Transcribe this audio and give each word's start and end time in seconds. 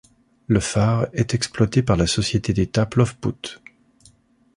Le 0.47 0.59
phare 0.59 1.09
est 1.13 1.35
exploité 1.35 1.83
par 1.83 1.95
la 1.95 2.07
société 2.07 2.53
d'État 2.53 2.87
Plovput. 2.87 3.61